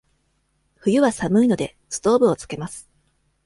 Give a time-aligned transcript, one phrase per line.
[0.77, 2.89] 冬は寒いので、ストーブをつけます。